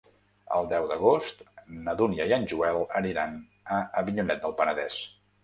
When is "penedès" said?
4.65-4.99